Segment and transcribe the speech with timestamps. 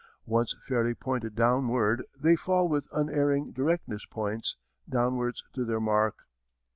[0.25, 4.55] Once fairly pointed downward they fall with unerring directness points
[4.89, 6.23] downward to their mark.